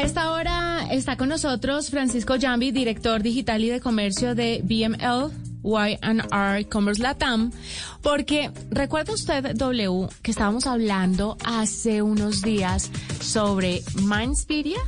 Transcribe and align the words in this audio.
A 0.00 0.02
esta 0.02 0.32
hora 0.32 0.86
está 0.90 1.18
con 1.18 1.28
nosotros 1.28 1.90
Francisco 1.90 2.36
Jambi, 2.40 2.70
director 2.70 3.22
digital 3.22 3.62
y 3.62 3.68
de 3.68 3.80
comercio 3.82 4.34
de 4.34 4.62
BML 4.64 5.30
Y&R 5.62 6.68
Commerce 6.70 7.02
Latam, 7.02 7.52
porque 8.00 8.50
recuerda 8.70 9.12
usted, 9.12 9.54
W, 9.54 10.08
que 10.22 10.30
estábamos 10.30 10.66
hablando 10.66 11.36
hace 11.44 12.00
unos 12.00 12.40
días 12.40 12.90
sobre 13.20 13.82
Mindspedia. 14.02 14.78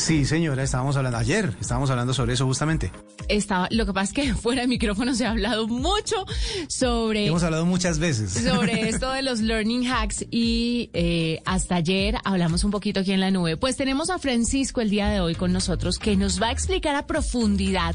Sí, 0.00 0.24
señora, 0.24 0.62
estábamos 0.62 0.96
hablando 0.96 1.18
ayer, 1.18 1.52
estábamos 1.60 1.90
hablando 1.90 2.14
sobre 2.14 2.32
eso 2.32 2.46
justamente. 2.46 2.90
Estaba, 3.28 3.68
lo 3.70 3.84
que 3.84 3.92
pasa 3.92 4.04
es 4.06 4.12
que 4.12 4.34
fuera 4.40 4.62
de 4.62 4.66
micrófono 4.68 5.14
se 5.14 5.26
ha 5.26 5.30
hablado 5.30 5.68
mucho 5.68 6.24
sobre 6.68 7.26
Hemos 7.26 7.42
hablado 7.42 7.66
muchas 7.66 7.98
veces. 7.98 8.32
sobre 8.32 8.88
esto 8.88 9.12
de 9.12 9.20
los 9.20 9.40
learning 9.40 9.86
hacks 9.86 10.24
y 10.30 10.88
eh, 10.94 11.42
hasta 11.44 11.76
ayer 11.76 12.16
hablamos 12.24 12.64
un 12.64 12.70
poquito 12.70 13.00
aquí 13.00 13.12
en 13.12 13.20
la 13.20 13.30
nube. 13.30 13.58
Pues 13.58 13.76
tenemos 13.76 14.08
a 14.08 14.18
Francisco 14.18 14.80
el 14.80 14.88
día 14.88 15.10
de 15.10 15.20
hoy 15.20 15.34
con 15.34 15.52
nosotros 15.52 15.98
que 15.98 16.16
nos 16.16 16.40
va 16.40 16.48
a 16.48 16.52
explicar 16.52 16.96
a 16.96 17.06
profundidad 17.06 17.94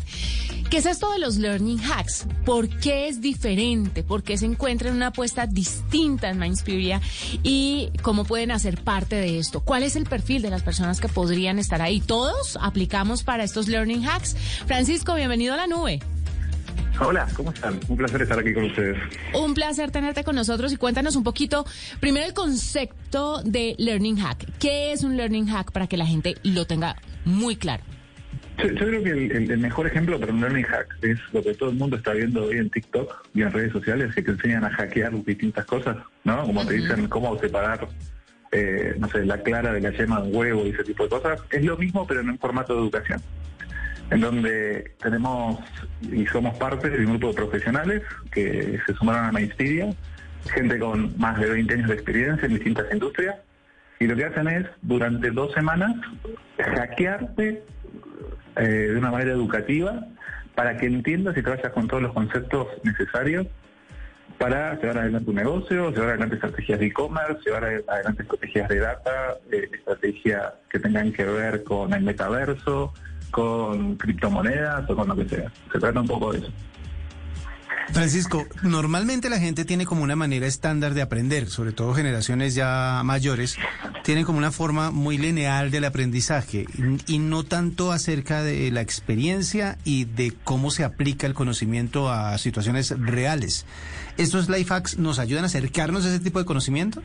qué 0.70 0.78
es 0.78 0.86
esto 0.86 1.12
de 1.12 1.20
los 1.20 1.38
learning 1.38 1.80
hacks, 1.80 2.28
por 2.46 2.70
qué 2.70 3.08
es 3.08 3.22
diferente, 3.22 4.04
por 4.04 4.24
qué 4.24 4.38
se 4.38 4.46
encuentra 4.46 4.90
en 4.90 4.96
una 4.96 5.08
apuesta 5.08 5.48
distinta 5.48 6.30
en 6.30 6.40
Mindspiria 6.40 7.02
y 7.44 7.92
cómo 8.02 8.26
pueden 8.26 8.52
hacer 8.52 8.84
parte 8.84 9.16
de 9.16 9.40
esto. 9.40 9.62
¿Cuál 9.62 9.84
es 9.84 9.96
el 9.96 10.06
perfil 10.06 10.42
de 10.42 10.50
las 10.50 10.64
personas 10.64 11.00
que 11.00 11.08
podrían 11.08 11.60
estar 11.60 11.82
ahí? 11.82 12.00
¿Todos 12.00 12.58
aplicamos 12.62 13.24
para 13.24 13.44
estos 13.44 13.68
learning 13.68 14.06
hacks? 14.06 14.36
Francisco, 14.66 15.16
bienvenido 15.16 15.54
a 15.54 15.58
la 15.58 15.68
nube. 15.68 16.00
Hola, 17.00 17.28
¿cómo 17.36 17.52
están? 17.52 17.80
Un 17.90 17.98
placer 17.98 18.22
estar 18.22 18.40
aquí 18.40 18.54
con 18.54 18.64
ustedes. 18.66 18.98
Un 19.34 19.54
placer 19.54 19.92
tenerte 19.92 20.24
con 20.24 20.36
nosotros 20.36 20.72
y 20.72 20.78
cuéntanos 20.78 21.18
un 21.18 21.24
poquito, 21.24 21.66
primero 22.00 22.26
el 22.26 22.34
concepto 22.34 23.42
de 23.44 23.76
Learning 23.78 24.18
Hack. 24.18 24.46
¿Qué 24.60 24.94
es 24.94 25.04
un 25.04 25.18
Learning 25.18 25.48
Hack 25.48 25.72
para 25.72 25.88
que 25.88 25.98
la 25.98 26.06
gente 26.06 26.38
lo 26.44 26.66
tenga 26.66 26.96
muy 27.26 27.58
claro? 27.58 27.84
Yo, 28.58 28.68
yo 28.70 28.88
creo 28.88 29.04
que 29.04 29.10
el, 29.10 29.32
el- 29.32 29.52
el 29.52 29.58
mejor 29.60 29.88
ejemplo 29.88 30.20
para 30.20 30.32
un 30.32 30.40
learning 30.42 30.64
hack 30.66 30.88
es 31.02 31.20
lo 31.34 31.42
que 31.44 31.54
todo 31.56 31.70
el 31.70 31.76
mundo 31.76 31.98
está 31.98 32.14
viendo 32.14 32.46
hoy 32.46 32.58
en 32.58 32.70
TikTok 32.70 33.28
y 33.34 33.42
en 33.42 33.52
redes 33.52 33.72
sociales, 33.74 34.14
que 34.16 34.22
te 34.22 34.32
enseñan 34.32 34.64
a 34.64 34.70
hackear 34.70 35.12
distintas 35.24 35.66
cosas, 35.66 35.98
¿no? 36.24 36.44
Como 36.44 36.66
te 36.66 36.76
dicen 36.76 37.08
cómo 37.08 37.38
separar, 37.40 37.88
eh, 38.52 38.96
no 39.00 39.10
sé, 39.10 39.26
la 39.26 39.38
clara 39.42 39.74
de 39.74 39.82
la 39.82 39.90
yema 39.92 40.22
de 40.22 40.30
un 40.30 40.36
huevo 40.36 40.66
y 40.66 40.70
ese 40.70 40.84
tipo 40.84 41.04
de 41.04 41.10
cosas. 41.10 41.42
Es 41.52 41.64
lo 41.64 41.78
mismo, 41.78 42.08
pero 42.08 42.22
en 42.22 42.30
un 42.30 42.40
formato 42.40 42.74
de 42.76 42.80
educación, 42.82 43.22
en 44.12 44.22
donde 44.22 44.92
tenemos 45.02 45.60
y 46.12 46.26
somos 46.28 46.58
parte 46.58 46.90
de 46.90 47.00
un 47.06 47.12
grupo 47.18 47.30
de 47.30 47.34
profesionales 47.34 48.04
que 48.32 48.80
se 48.86 48.94
sumaron 48.94 49.26
a 49.26 49.32
Mainspiria, 49.32 49.88
gente 50.54 50.78
con 50.80 51.18
más 51.18 51.40
de 51.40 51.50
20 51.50 51.74
años 51.74 51.88
de 51.90 51.96
experiencia 51.96 52.46
en 52.46 52.54
distintas 52.54 52.86
industrias, 52.94 53.36
y 54.00 54.08
lo 54.08 54.16
que 54.16 54.26
hacen 54.26 54.48
es, 54.48 54.66
durante 54.82 55.32
dos 55.32 55.52
semanas, 55.54 55.94
hackearte 56.60 57.64
eh, 58.58 58.64
de 58.64 58.98
una 58.98 59.12
manera 59.12 59.32
educativa 59.32 60.06
para 60.56 60.78
que 60.78 60.86
entiendas 60.86 61.38
y 61.38 61.42
trabajes 61.42 61.72
con 61.72 61.88
todos 61.88 62.04
los 62.04 62.14
conceptos 62.14 62.68
necesarios 62.84 63.48
para 64.38 64.80
llevar 64.80 64.98
adelante 64.98 65.30
un 65.30 65.36
negocio, 65.36 65.92
llevar 65.92 66.10
adelante 66.10 66.36
estrategias 66.36 66.80
de 66.80 66.86
e-commerce, 66.88 67.42
llevar 67.46 67.64
adelante 67.88 68.24
estrategias 68.24 68.70
de 68.70 68.80
data, 68.80 69.36
eh, 69.52 69.70
estrategias 69.74 70.54
que 70.70 70.80
tengan 70.80 71.12
que 71.12 71.26
ver 71.26 71.64
con 71.64 71.94
el 71.94 72.04
metaverso, 72.04 72.94
con 73.32 73.96
criptomonedas 73.96 74.90
o 74.90 74.96
con 74.96 75.08
lo 75.08 75.16
que 75.16 75.30
sea. 75.30 75.52
Se 75.72 75.80
trata 75.80 76.00
un 76.00 76.08
poco 76.08 76.34
de 76.34 76.40
eso. 76.40 76.52
Francisco, 77.92 78.46
normalmente 78.64 79.30
la 79.30 79.40
gente 79.40 79.64
tiene 79.64 79.86
como 79.86 80.04
una 80.04 80.16
manera 80.16 80.48
estándar 80.48 80.94
de 80.94 81.02
aprender, 81.02 81.48
sobre 81.48 81.72
todo 81.72 81.94
generaciones 81.94 82.56
ya 82.56 83.02
mayores, 83.04 83.58
tienen 84.04 84.26
como 84.26 84.38
una 84.38 84.52
forma 84.52 84.92
muy 84.92 85.18
lineal 85.18 85.72
del 85.72 85.86
aprendizaje 85.86 86.66
y, 87.08 87.20
no 87.20 87.44
tanto 87.44 87.92
acerca 87.92 88.44
de 88.44 88.70
la 88.72 88.82
experiencia 88.82 89.78
y 89.84 90.06
de 90.06 90.34
cómo 90.44 90.72
se 90.72 90.84
aplica 90.84 91.28
el 91.28 91.34
conocimiento 91.34 92.12
a 92.12 92.38
situaciones 92.38 92.94
reales. 93.00 93.66
¿Estos 94.18 94.50
life 94.50 94.74
hacks 94.74 94.98
nos 94.98 95.20
ayudan 95.20 95.44
a 95.44 95.48
acercarnos 95.48 96.06
a 96.06 96.10
ese 96.10 96.20
tipo 96.20 96.40
de 96.40 96.46
conocimiento? 96.46 97.02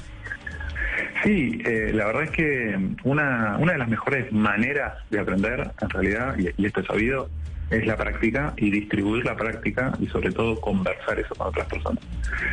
Sí, 1.22 1.60
eh, 1.66 1.90
la 1.92 2.06
verdad 2.06 2.24
es 2.24 2.30
que 2.30 2.78
una, 3.04 3.58
una 3.58 3.72
de 3.72 3.78
las 3.78 3.88
mejores 3.88 4.32
maneras 4.32 4.94
de 5.10 5.20
aprender, 5.20 5.70
en 5.80 5.90
realidad, 5.90 6.36
y, 6.38 6.62
y 6.62 6.66
esto 6.66 6.80
es 6.80 6.86
sabido, 6.86 7.28
es 7.70 7.86
la 7.86 7.96
práctica 7.96 8.52
y 8.56 8.70
distribuir 8.70 9.24
la 9.24 9.36
práctica 9.36 9.92
y 10.00 10.06
sobre 10.08 10.32
todo 10.32 10.60
conversar 10.60 11.18
eso 11.18 11.34
con 11.34 11.48
otras 11.48 11.66
personas. 11.66 12.02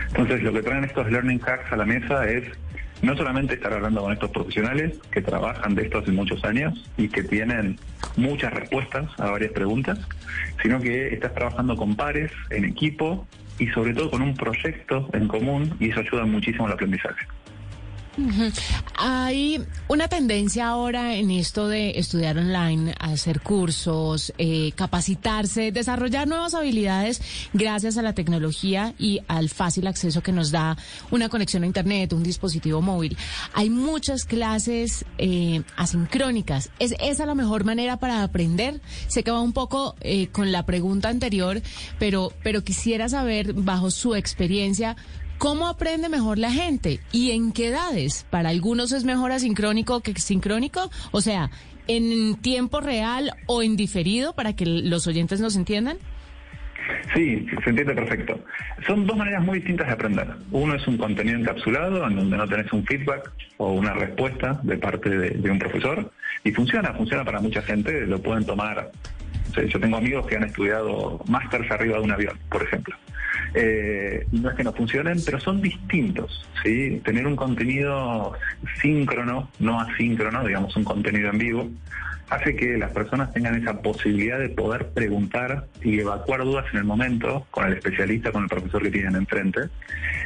Entonces, 0.09 0.43
lo 0.43 0.53
que 0.53 0.61
traen 0.61 0.83
estos 0.83 1.11
learning 1.11 1.41
hacks 1.45 1.71
a 1.71 1.77
la 1.77 1.85
mesa 1.85 2.29
es 2.29 2.43
no 3.01 3.15
solamente 3.15 3.55
estar 3.55 3.73
hablando 3.73 4.01
con 4.01 4.13
estos 4.13 4.31
profesionales 4.31 4.97
que 5.11 5.21
trabajan 5.21 5.75
de 5.75 5.83
esto 5.83 5.99
hace 5.99 6.11
muchos 6.11 6.43
años 6.43 6.89
y 6.97 7.09
que 7.09 7.23
tienen 7.23 7.77
muchas 8.15 8.53
respuestas 8.53 9.07
a 9.19 9.31
varias 9.31 9.51
preguntas, 9.51 9.99
sino 10.61 10.79
que 10.79 11.13
estás 11.13 11.33
trabajando 11.33 11.75
con 11.75 11.95
pares, 11.95 12.31
en 12.49 12.65
equipo 12.65 13.27
y 13.59 13.67
sobre 13.67 13.93
todo 13.93 14.11
con 14.11 14.21
un 14.21 14.35
proyecto 14.35 15.09
en 15.13 15.27
común 15.27 15.75
y 15.79 15.89
eso 15.89 15.99
ayuda 15.99 16.25
muchísimo 16.25 16.65
al 16.65 16.73
aprendizaje. 16.73 17.25
Hay 18.95 19.63
una 19.87 20.07
tendencia 20.07 20.67
ahora 20.69 21.15
en 21.15 21.29
esto 21.29 21.67
de 21.67 21.99
estudiar 21.99 22.37
online, 22.37 22.95
hacer 22.99 23.41
cursos, 23.41 24.33
eh, 24.37 24.71
capacitarse, 24.75 25.71
desarrollar 25.71 26.27
nuevas 26.27 26.53
habilidades 26.53 27.21
gracias 27.53 27.97
a 27.97 28.01
la 28.01 28.13
tecnología 28.13 28.95
y 28.97 29.21
al 29.27 29.49
fácil 29.49 29.87
acceso 29.87 30.21
que 30.21 30.31
nos 30.31 30.51
da 30.51 30.77
una 31.11 31.29
conexión 31.29 31.63
a 31.63 31.67
Internet, 31.67 32.13
un 32.13 32.23
dispositivo 32.23 32.81
móvil. 32.81 33.15
Hay 33.53 33.69
muchas 33.69 34.25
clases 34.25 35.05
eh, 35.17 35.61
asincrónicas. 35.75 36.71
¿Es 36.79 36.95
esa 36.99 37.25
la 37.25 37.35
mejor 37.35 37.65
manera 37.65 37.97
para 37.97 38.23
aprender? 38.23 38.81
Sé 39.07 39.23
que 39.23 39.31
va 39.31 39.41
un 39.41 39.53
poco 39.53 39.95
eh, 40.01 40.27
con 40.27 40.51
la 40.51 40.65
pregunta 40.65 41.09
anterior, 41.09 41.61
pero, 41.99 42.33
pero 42.43 42.63
quisiera 42.63 43.09
saber, 43.09 43.53
bajo 43.53 43.91
su 43.91 44.15
experiencia, 44.15 44.95
¿Cómo 45.37 45.67
aprende 45.67 46.09
mejor 46.09 46.39
la 46.39 46.51
gente? 46.51 46.99
¿Y 47.11 47.31
en 47.31 47.51
qué 47.51 47.67
edades? 47.67 48.25
Para 48.31 48.49
algunos 48.49 48.91
es 48.91 49.03
mejor 49.03 49.31
asincrónico 49.31 50.01
que 50.01 50.15
sincrónico. 50.15 50.89
O 51.11 51.21
sea, 51.21 51.51
en 51.87 52.35
tiempo 52.37 52.81
real 52.81 53.31
o 53.45 53.61
en 53.61 53.75
diferido 53.75 54.33
para 54.33 54.53
que 54.53 54.65
los 54.65 55.05
oyentes 55.05 55.39
nos 55.39 55.55
entiendan. 55.55 55.97
Sí, 57.13 57.45
se 57.63 57.69
entiende 57.69 57.93
perfecto. 57.93 58.39
Son 58.87 59.05
dos 59.05 59.15
maneras 59.15 59.43
muy 59.43 59.59
distintas 59.59 59.87
de 59.87 59.93
aprender. 59.93 60.27
Uno 60.51 60.73
es 60.73 60.87
un 60.87 60.97
contenido 60.97 61.37
encapsulado, 61.37 62.07
en 62.07 62.15
donde 62.15 62.37
no 62.37 62.47
tenés 62.47 62.73
un 62.73 62.83
feedback 62.85 63.31
o 63.57 63.73
una 63.73 63.93
respuesta 63.93 64.59
de 64.63 64.77
parte 64.77 65.09
de, 65.09 65.51
un 65.51 65.59
profesor. 65.59 66.11
Y 66.43 66.51
funciona, 66.51 66.93
funciona 66.93 67.23
para 67.23 67.41
mucha 67.41 67.61
gente. 67.61 68.07
Lo 68.07 68.19
pueden 68.19 68.43
tomar. 68.43 68.91
o 69.49 69.53
sea, 69.53 69.65
yo 69.65 69.79
tengo 69.79 69.97
amigos 69.97 70.25
que 70.25 70.37
han 70.37 70.45
estudiado 70.45 71.21
másters 71.27 71.69
arriba 71.69 71.97
de 71.97 72.03
un 72.03 72.11
avión, 72.11 72.39
por 72.49 72.63
ejemplo. 72.63 72.95
Eh, 73.53 74.25
no 74.31 74.49
es 74.49 74.55
que 74.55 74.63
no 74.63 74.73
funcionen, 74.73 75.19
pero 75.25 75.39
son 75.39 75.61
distintos. 75.61 76.45
¿sí? 76.63 77.01
Tener 77.03 77.25
un 77.25 77.35
contenido 77.35 78.33
síncrono, 78.81 79.49
no 79.59 79.79
asíncrono, 79.79 80.43
digamos 80.45 80.75
un 80.75 80.83
contenido 80.83 81.29
en 81.29 81.37
vivo, 81.37 81.69
hace 82.29 82.55
que 82.55 82.77
las 82.77 82.91
personas 82.91 83.31
tengan 83.33 83.55
esa 83.55 83.81
posibilidad 83.81 84.39
de 84.39 84.49
poder 84.49 84.87
preguntar 84.89 85.67
y 85.81 85.99
evacuar 85.99 86.43
dudas 86.43 86.65
en 86.73 86.79
el 86.79 86.83
momento 86.83 87.45
con 87.51 87.67
el 87.67 87.73
especialista, 87.73 88.31
con 88.31 88.43
el 88.43 88.49
profesor 88.49 88.83
que 88.83 88.91
tienen 88.91 89.15
enfrente, 89.15 89.69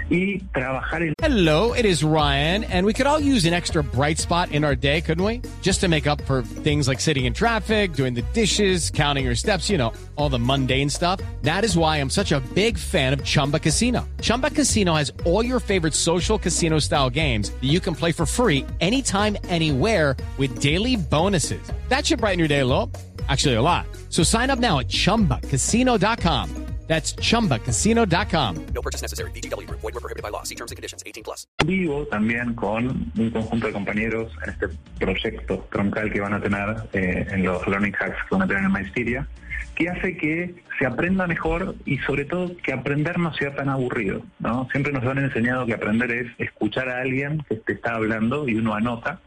y 0.09 0.39
trabajar 0.53 1.03
en 1.03 1.13
Hello, 1.21 1.74
it 1.74 1.86
is 1.86 2.03
Ryan, 2.03 2.63
and 2.65 2.86
we 2.86 2.94
could 2.94 3.07
all 3.07 3.19
use 3.19 3.45
an 3.45 3.53
extra 3.53 3.83
bright 3.83 4.18
spot 4.18 4.51
in 4.51 4.63
our 4.63 4.75
day, 4.75 5.01
couldn't 5.01 5.24
we? 5.24 5.42
Just 5.62 5.80
to 5.81 5.88
make 5.88 6.07
up 6.07 6.21
for 6.24 6.42
things 6.42 6.88
like 6.88 7.00
sitting 7.00 7.25
in 7.25 7.33
traffic, 7.33 7.94
doing 7.94 8.13
the 8.13 8.24
dishes, 8.33 8.89
counting 8.89 9.24
your 9.25 9.36
steps, 9.36 9.69
you 9.69 9.77
know, 9.77 9.94
all 10.15 10.30
the 10.30 10.39
mundane 10.39 10.89
stuff. 10.89 11.21
That 11.44 11.63
is 11.63 11.77
why 11.77 11.97
I'm 11.97 12.09
such 12.09 12.31
a 12.31 12.39
big 12.54 12.77
fan 12.77 13.13
of 13.13 13.24
Chumba 13.24 13.59
Casino. 13.59 14.07
Chumba 14.21 14.50
Casino 14.50 14.95
has 14.95 15.12
all 15.25 15.45
your 15.45 15.59
favorite 15.59 15.94
social 15.94 16.39
casino 16.39 16.80
style 16.80 17.09
games 17.09 17.51
that 17.51 17.69
you 17.69 17.80
can 17.80 17.95
play 17.95 18.12
for 18.12 18.25
free 18.25 18.65
anytime, 18.80 19.38
anywhere 19.47 20.15
with 20.38 20.59
daily 20.59 20.95
bonuses. 20.95 21.62
That 21.91 22.05
should 22.05 22.21
brighten 22.21 22.39
your 22.39 22.47
day 22.47 22.61
a 22.61 22.65
little. 22.65 22.89
Actually, 23.27 23.55
a 23.55 23.61
lot. 23.61 23.85
So 24.09 24.23
sign 24.23 24.49
up 24.49 24.59
now 24.59 24.79
at 24.79 24.88
chumbacasino.com. 24.88 26.47
That's 26.88 27.13
chumbacasino.com. 27.13 28.65
No 28.73 28.81
purchase 28.81 29.01
necessary. 29.01 29.31
BGW. 29.31 29.69
Void 29.69 29.93
were 29.93 29.99
prohibited 29.99 30.23
by 30.23 30.29
law. 30.29 30.43
See 30.43 30.55
terms 30.55 30.71
and 30.71 30.77
conditions. 30.77 31.03
18 31.05 31.23
plus. 31.23 31.47
Vivo 31.65 32.05
también 32.07 32.53
con 32.55 33.11
un 33.17 33.31
conjunto 33.31 33.67
de 33.67 33.73
compañeros 33.73 34.31
en 34.43 34.51
este 34.51 34.69
proyecto 34.99 35.67
troncal 35.69 36.11
que 36.11 36.21
van 36.21 36.33
a 36.33 36.41
tener 36.41 36.77
eh, 36.93 37.27
en 37.29 37.43
los 37.43 37.67
Learning 37.67 37.94
Hacks 37.94 38.17
que 38.29 38.35
van 38.35 38.41
a 38.44 38.47
tener 38.47 38.63
en 38.63 38.71
Maestria, 38.71 39.27
que 39.75 39.89
hace 39.89 40.15
que 40.17 40.55
se 40.79 40.85
aprenda 40.85 41.27
mejor 41.27 41.75
y 41.85 41.97
sobre 41.99 42.23
todo 42.25 42.55
que 42.57 42.73
aprender 42.73 43.19
no 43.19 43.33
sea 43.33 43.53
tan 43.53 43.69
aburrido. 43.69 44.21
¿no? 44.39 44.67
Siempre 44.71 44.94
nos 44.94 45.03
han 45.05 45.17
enseñado 45.17 45.65
que 45.65 45.73
aprender 45.73 46.11
es 46.11 46.27
escuchar 46.39 46.89
a 46.89 47.01
alguien 47.01 47.44
que 47.49 47.55
te 47.55 47.73
está 47.73 47.95
hablando 47.95 48.47
y 48.47 48.55
uno 48.55 48.73
anota. 48.73 49.19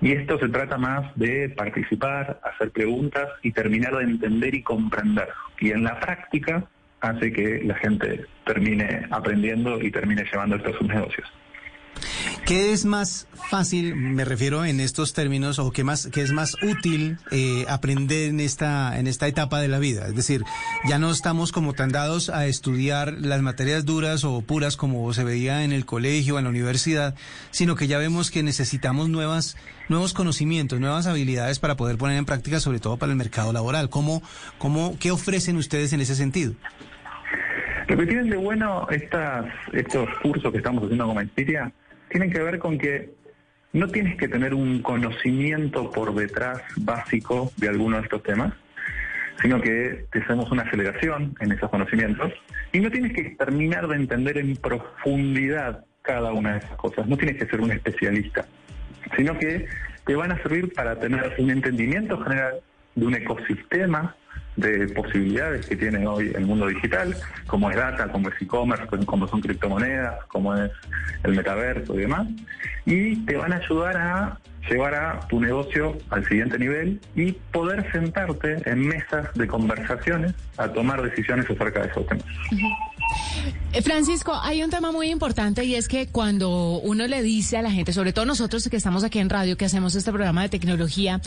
Y 0.00 0.12
esto 0.12 0.38
se 0.38 0.48
trata 0.48 0.78
más 0.78 1.14
de 1.16 1.50
participar, 1.50 2.40
hacer 2.42 2.70
preguntas 2.70 3.28
y 3.42 3.52
terminar 3.52 3.96
de 3.96 4.04
entender 4.04 4.54
y 4.54 4.62
comprender. 4.62 5.28
Y 5.60 5.72
en 5.72 5.84
la 5.84 6.00
práctica 6.00 6.64
hace 7.00 7.32
que 7.32 7.62
la 7.64 7.74
gente 7.74 8.24
termine 8.46 9.06
aprendiendo 9.10 9.80
y 9.80 9.90
termine 9.90 10.24
llevando 10.24 10.56
esto 10.56 10.70
a 10.70 10.78
sus 10.78 10.88
negocios. 10.88 11.30
¿Qué 12.50 12.72
es 12.72 12.84
más 12.84 13.28
fácil, 13.48 13.94
me 13.94 14.24
refiero 14.24 14.64
en 14.64 14.80
estos 14.80 15.12
términos, 15.12 15.60
o 15.60 15.70
qué 15.70 15.84
más, 15.84 16.08
qué 16.08 16.20
es 16.20 16.32
más 16.32 16.56
útil 16.64 17.16
eh, 17.30 17.64
aprender 17.68 18.30
en 18.30 18.40
esta, 18.40 18.98
en 18.98 19.06
esta 19.06 19.28
etapa 19.28 19.60
de 19.60 19.68
la 19.68 19.78
vida? 19.78 20.08
Es 20.08 20.16
decir, 20.16 20.42
ya 20.88 20.98
no 20.98 21.12
estamos 21.12 21.52
como 21.52 21.74
tan 21.74 21.92
dados 21.92 22.28
a 22.28 22.48
estudiar 22.48 23.12
las 23.12 23.40
materias 23.40 23.84
duras 23.84 24.24
o 24.24 24.42
puras 24.42 24.76
como 24.76 25.12
se 25.12 25.22
veía 25.22 25.62
en 25.62 25.70
el 25.70 25.86
colegio, 25.86 26.38
en 26.38 26.44
la 26.44 26.50
universidad, 26.50 27.14
sino 27.52 27.76
que 27.76 27.86
ya 27.86 27.98
vemos 27.98 28.32
que 28.32 28.42
necesitamos 28.42 29.08
nuevas, 29.08 29.56
nuevos 29.88 30.12
conocimientos, 30.12 30.80
nuevas 30.80 31.06
habilidades 31.06 31.60
para 31.60 31.76
poder 31.76 31.98
poner 31.98 32.18
en 32.18 32.24
práctica, 32.24 32.58
sobre 32.58 32.80
todo 32.80 32.96
para 32.96 33.12
el 33.12 33.16
mercado 33.16 33.52
laboral. 33.52 33.90
¿Cómo, 33.90 34.24
cómo, 34.58 34.96
qué 34.98 35.12
ofrecen 35.12 35.56
ustedes 35.56 35.92
en 35.92 36.00
ese 36.00 36.16
sentido? 36.16 36.54
Lo 37.86 37.96
que 37.96 38.06
tienen 38.06 38.28
de 38.28 38.36
bueno 38.36 38.88
estas, 38.90 39.46
estos 39.72 40.08
cursos 40.20 40.50
que 40.50 40.58
estamos 40.58 40.82
haciendo 40.82 41.06
con 41.06 41.22
Inspiria 41.22 41.72
tienen 42.10 42.30
que 42.30 42.42
ver 42.42 42.58
con 42.58 42.76
que 42.78 43.14
no 43.72 43.88
tienes 43.88 44.16
que 44.16 44.28
tener 44.28 44.52
un 44.52 44.82
conocimiento 44.82 45.90
por 45.90 46.14
detrás 46.14 46.60
básico 46.76 47.52
de 47.56 47.68
alguno 47.68 47.96
de 47.96 48.02
estos 48.02 48.22
temas, 48.22 48.52
sino 49.40 49.60
que 49.60 50.06
te 50.12 50.18
hacemos 50.18 50.50
una 50.50 50.62
aceleración 50.62 51.34
en 51.40 51.52
esos 51.52 51.70
conocimientos 51.70 52.32
y 52.72 52.80
no 52.80 52.90
tienes 52.90 53.12
que 53.12 53.30
terminar 53.30 53.86
de 53.88 53.96
entender 53.96 54.38
en 54.38 54.56
profundidad 54.56 55.84
cada 56.02 56.32
una 56.32 56.52
de 56.52 56.58
esas 56.58 56.76
cosas, 56.76 57.06
no 57.06 57.16
tienes 57.16 57.36
que 57.36 57.46
ser 57.46 57.60
un 57.60 57.70
especialista, 57.70 58.46
sino 59.16 59.38
que 59.38 59.66
te 60.04 60.14
van 60.16 60.32
a 60.32 60.42
servir 60.42 60.72
para 60.72 60.98
tener 60.98 61.34
un 61.38 61.50
entendimiento 61.50 62.18
general 62.22 62.60
de 62.94 63.06
un 63.06 63.14
ecosistema 63.14 64.16
de 64.56 64.88
posibilidades 64.88 65.66
que 65.66 65.76
tiene 65.76 66.06
hoy 66.06 66.32
el 66.34 66.46
mundo 66.46 66.66
digital, 66.66 67.14
como 67.46 67.70
es 67.70 67.76
data, 67.76 68.08
como 68.08 68.28
es 68.28 68.42
e-commerce, 68.42 68.86
como 69.06 69.28
son 69.28 69.40
criptomonedas, 69.40 70.24
como 70.26 70.54
es 70.56 70.70
el 71.24 71.34
metaverso 71.34 71.94
y 71.94 72.02
demás, 72.02 72.26
y 72.86 73.16
te 73.26 73.36
van 73.36 73.52
a 73.52 73.56
ayudar 73.56 73.96
a 73.96 74.38
llevar 74.68 74.94
a 74.94 75.20
tu 75.28 75.40
negocio 75.40 75.96
al 76.10 76.26
siguiente 76.28 76.58
nivel 76.58 77.00
y 77.14 77.32
poder 77.32 77.90
sentarte 77.92 78.58
en 78.70 78.86
mesas 78.86 79.32
de 79.34 79.46
conversaciones 79.46 80.34
a 80.56 80.68
tomar 80.68 81.02
decisiones 81.02 81.48
acerca 81.50 81.80
de 81.80 81.88
esos 81.88 82.06
temas. 82.06 82.24
Eh, 83.72 83.82
Francisco, 83.82 84.32
hay 84.42 84.64
un 84.64 84.70
tema 84.70 84.90
muy 84.90 85.10
importante 85.10 85.64
y 85.64 85.76
es 85.76 85.86
que 85.86 86.08
cuando 86.08 86.80
uno 86.80 87.06
le 87.06 87.22
dice 87.22 87.56
a 87.56 87.62
la 87.62 87.70
gente, 87.70 87.92
sobre 87.92 88.12
todo 88.12 88.26
nosotros 88.26 88.68
que 88.68 88.76
estamos 88.76 89.04
aquí 89.04 89.20
en 89.20 89.30
radio, 89.30 89.56
que 89.56 89.64
hacemos 89.64 89.94
este 89.94 90.10
programa 90.10 90.42
de 90.42 90.48
tecnología, 90.48 91.20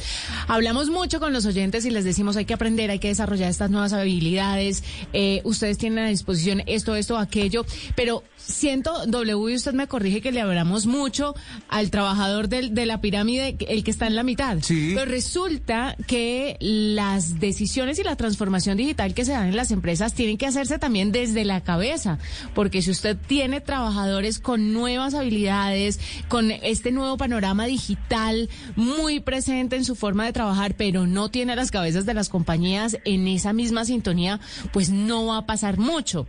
hablamos 0.50 0.90
mucho 0.90 1.22
con 1.22 1.32
los 1.32 1.46
oyentes 1.46 1.86
y 1.86 1.90
les 1.90 2.04
decimos 2.04 2.36
hay 2.36 2.44
que 2.44 2.54
aprender, 2.54 2.92
hay 2.92 3.00
que 3.00 3.08
desarrollar 3.08 3.50
estas 3.50 3.72
nuevas 3.72 3.94
habilidades, 3.94 4.84
eh, 5.14 5.40
ustedes 5.46 5.78
tienen 5.78 6.06
a 6.06 6.10
disposición 6.10 6.64
esto, 6.66 6.98
esto, 6.98 7.18
aquello, 7.18 7.66
pero 7.96 8.24
siento, 8.36 9.06
W, 9.06 9.54
y 9.54 9.56
usted 9.56 9.74
me 9.74 9.88
corrige 9.88 10.20
que 10.20 10.34
le 10.34 10.42
hablamos 10.42 10.86
mucho 10.86 11.36
al 11.70 11.92
trabajador 11.92 12.50
del, 12.50 12.76
de 12.76 12.86
la 12.86 13.00
pirámide, 13.00 13.56
el 13.70 13.86
que 13.86 13.92
está 13.92 14.08
en 14.08 14.16
la 14.16 14.24
mitad. 14.24 14.58
Sí. 14.62 14.92
Pero 14.96 15.10
resulta 15.10 15.96
que 16.08 16.58
las 16.60 17.40
decisiones 17.40 18.00
y 18.00 18.04
la 18.04 18.18
transformación 18.18 18.76
digital 18.76 19.14
que 19.14 19.24
se 19.24 19.32
dan 19.32 19.48
en 19.48 19.56
las 19.56 19.72
empresas 19.72 20.14
tienen 20.14 20.38
que 20.38 20.46
hacerse 20.46 20.78
también 20.78 21.14
desde 21.14 21.46
la 21.46 21.62
cabeza, 21.62 22.20
porque 22.54 22.82
si 22.82 22.92
usted 22.92 23.18
tiene 23.18 23.62
trabajadores 23.62 24.40
con 24.40 24.74
nuevas 24.74 25.14
habilidades, 25.14 26.00
con 26.28 26.52
este 26.52 26.92
nuevo 26.92 27.18
panorama 27.18 27.66
digital 27.66 28.50
muy 28.76 29.20
presente 29.20 29.76
en 29.76 29.86
su 29.86 29.96
forma 29.96 30.26
de 30.26 30.34
trabajar, 30.34 30.76
pero 30.76 31.08
no 31.08 31.30
tiene 31.30 31.56
las 31.56 31.72
cabezas 31.72 32.06
de 32.06 32.14
las 32.14 32.30
compañías 32.30 32.98
en 33.06 33.28
esa 33.28 33.54
misma 33.54 33.86
sintonía, 33.86 34.40
pues 34.72 34.90
no 34.90 35.26
va 35.26 35.38
a 35.38 35.46
pasar 35.46 35.78
mucho. 35.78 36.28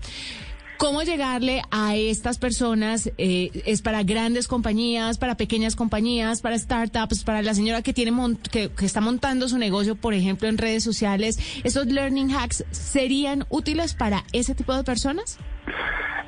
¿Cómo 0.77 1.03
llegarle 1.03 1.63
a 1.71 1.95
estas 1.95 2.39
personas? 2.39 3.11
Eh, 3.17 3.63
¿Es 3.65 3.81
para 3.81 4.03
grandes 4.03 4.49
compañías, 4.49 5.19
para 5.19 5.37
pequeñas 5.37 5.77
compañías, 5.77 6.41
para 6.41 6.59
startups, 6.59 7.23
para 7.23 7.43
la 7.43 7.55
señora 7.55 7.83
que, 7.83 7.93
tiene 7.93 8.13
que, 8.51 8.71
que, 8.71 8.85
está 8.85 9.01
montando 9.01 9.49
su 9.49 9.57
negocio, 9.57 9.95
por 9.95 10.15
ejemplo, 10.15 10.49
en 10.49 10.59
redes 10.59 10.83
sociales? 10.83 11.39
¿Estos 11.63 11.87
learning 11.87 12.33
hacks 12.35 12.65
serían 12.73 13.47
útiles 13.51 13.95
para 13.95 14.25
ese 14.33 14.55
tipo 14.55 14.75
de 14.75 14.83
personas? 14.83 15.39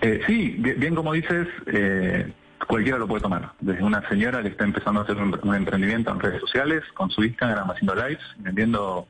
Eh, 0.00 0.20
sí, 0.26 0.56
bien, 0.58 0.94
como 0.94 1.12
dices, 1.12 1.48
eh, 1.66 2.32
cualquiera 2.66 2.98
lo 2.98 3.08
puede 3.08 3.22
tomar. 3.22 3.52
Desde 3.60 3.82
una 3.82 4.06
señora 4.08 4.43
que 4.43 4.48
está 4.48 4.64
empezando 4.64 5.00
a 5.00 5.02
hacer 5.04 5.16
un, 5.16 5.38
un 5.43 5.54
emprendimiento 5.54 6.10
en 6.10 6.20
redes 6.20 6.40
sociales, 6.40 6.82
con 6.94 7.10
su 7.10 7.25
Instagram 7.25 7.70
haciendo 7.70 7.94
lives, 7.94 8.25
vendiendo 8.38 9.06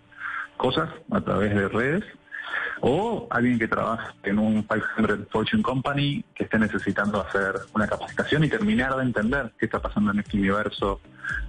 cosas 0.57 0.89
a 1.11 1.21
través 1.21 1.55
de 1.55 1.69
redes 1.69 2.05
o 2.81 3.27
alguien 3.31 3.59
que 3.59 3.69
trabaja 3.69 4.15
en 4.23 4.39
un 4.39 4.63
500 4.63 5.29
Fortune 5.31 5.63
Company 5.63 6.25
que 6.35 6.45
esté 6.45 6.59
necesitando 6.59 7.21
hacer 7.21 7.55
una 7.75 7.87
capacitación 7.87 8.45
y 8.45 8.49
terminar 8.49 8.95
de 8.97 9.03
entender 9.03 9.53
qué 9.59 9.67
está 9.67 9.81
pasando 9.81 10.13
en 10.13 10.21
este 10.21 10.37
universo 10.37 11.01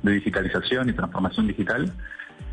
de 0.04 0.14
digitalización 0.14 0.90
y 0.90 0.94
transformación 0.94 1.48
digital, 1.48 1.92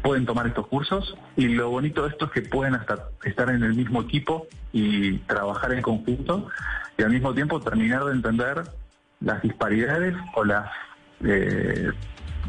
pueden 0.03 0.27
tomar 0.27 0.47
estos 0.47 0.67
cursos 0.67 1.17
y 1.37 1.49
lo 1.49 1.71
bonito 1.71 2.03
de 2.03 2.11
esto 2.11 2.27
es 2.27 2.31
que 2.31 2.43
pueden 2.43 2.75
hasta 2.75 3.09
estar 3.25 3.51
en 3.51 3.63
el 3.63 3.75
mismo 3.75 4.03
equipo 4.03 4.47
y 4.73 5.19
trabajar 5.19 5.73
en 5.73 5.83
conjunto 5.83 6.49
y 6.99 7.03
al 7.03 7.11
mismo 7.11 7.35
tiempo 7.35 7.61
terminar 7.61 8.05
de 8.05 8.13
entender 8.13 8.65
las 9.21 9.43
disparidades 9.43 10.15
o 10.35 10.45
las 10.45 10.71
eh, 11.23 11.91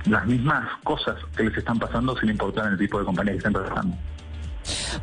las 0.05 0.25
mismas 0.25 0.67
cosas 0.83 1.15
que 1.35 1.43
les 1.43 1.57
están 1.57 1.79
pasando 1.79 2.15
sin 2.17 2.29
importar 2.29 2.71
el 2.71 2.77
tipo 2.77 2.99
de 2.99 3.05
compañía 3.05 3.33
que 3.33 3.37
estén 3.37 3.53
trabajando. 3.53 3.95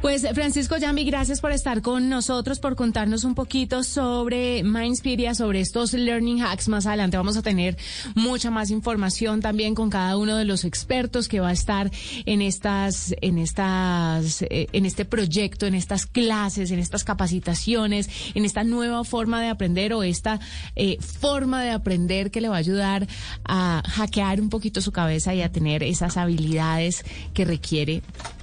Pues 0.00 0.26
Francisco 0.34 0.76
Yambi, 0.76 1.04
gracias 1.04 1.40
por 1.40 1.52
estar 1.52 1.82
con 1.82 2.08
nosotros, 2.08 2.58
por 2.58 2.74
contarnos 2.74 3.24
un 3.24 3.34
poquito 3.34 3.84
sobre 3.84 4.62
Mindspiria, 4.62 5.34
sobre 5.34 5.60
estos 5.60 5.92
learning 5.92 6.42
hacks. 6.42 6.68
Más 6.68 6.86
adelante 6.86 7.16
vamos 7.16 7.36
a 7.36 7.42
tener 7.42 7.76
mucha 8.14 8.50
más 8.50 8.70
información 8.70 9.40
también 9.40 9.74
con 9.74 9.90
cada 9.90 10.16
uno 10.16 10.36
de 10.36 10.44
los 10.44 10.64
expertos 10.64 11.28
que 11.28 11.40
va 11.40 11.50
a 11.50 11.52
estar 11.52 11.90
en 12.26 12.42
estas, 12.42 13.14
en 13.20 13.38
estas, 13.38 14.42
eh, 14.42 14.68
en 14.72 14.86
este 14.86 15.04
proyecto, 15.04 15.66
en 15.66 15.74
estas 15.74 16.06
clases, 16.06 16.70
en 16.70 16.78
estas 16.78 17.04
capacitaciones, 17.04 18.08
en 18.34 18.44
esta 18.44 18.64
nueva 18.64 19.04
forma 19.04 19.40
de 19.40 19.48
aprender 19.48 19.92
o 19.92 20.02
esta 20.02 20.40
eh, 20.74 20.98
forma 21.00 21.62
de 21.62 21.70
aprender 21.70 22.30
que 22.30 22.40
le 22.40 22.48
va 22.48 22.56
a 22.56 22.60
ayudar 22.60 23.06
a 23.44 23.82
hackear 23.86 24.40
un 24.40 24.48
poquito 24.48 24.80
su 24.80 24.92
cabeza 24.92 25.34
y 25.34 25.42
a 25.42 25.52
tener 25.52 25.82
esas 25.82 26.16
habilidades 26.16 27.04
que 27.34 27.44
requiere 27.44 28.02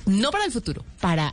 no 0.10 0.32
para 0.32 0.46
el 0.46 0.52
futuro, 0.52 0.84
para 1.00 1.32